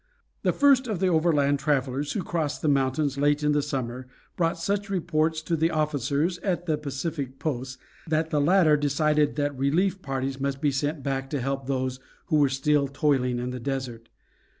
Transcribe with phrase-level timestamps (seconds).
[0.41, 4.57] The first of the overland travelers who crossed the mountains late in the summer brought
[4.57, 7.77] such reports to the officers at the Pacific posts
[8.07, 12.37] that the latter decided that relief parties must be sent back to help those who
[12.37, 14.09] were still toiling in the desert.